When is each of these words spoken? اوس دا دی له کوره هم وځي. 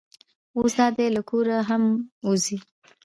اوس 0.57 0.71
دا 0.79 0.87
دی 0.97 1.07
له 1.15 1.21
کوره 1.29 1.57
هم 1.69 1.83
وځي. 2.27 2.57